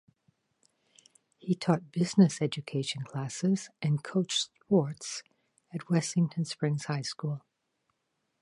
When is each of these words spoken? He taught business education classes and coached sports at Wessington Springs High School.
He 1.37 1.53
taught 1.53 1.91
business 1.91 2.41
education 2.41 3.03
classes 3.03 3.69
and 3.83 4.03
coached 4.03 4.49
sports 4.59 5.21
at 5.71 5.91
Wessington 5.91 6.43
Springs 6.45 6.85
High 6.85 7.03
School. 7.03 7.43